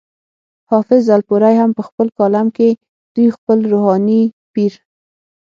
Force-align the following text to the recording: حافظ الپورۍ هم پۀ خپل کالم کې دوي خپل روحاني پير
حافظ 0.71 1.03
الپورۍ 1.15 1.55
هم 1.61 1.71
پۀ 1.75 1.81
خپل 1.89 2.07
کالم 2.17 2.47
کې 2.55 2.69
دوي 3.13 3.29
خپل 3.37 3.57
روحاني 3.71 4.21
پير 4.53 4.73